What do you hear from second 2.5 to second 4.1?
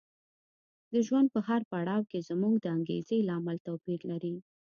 د انګېزې لامل توپیر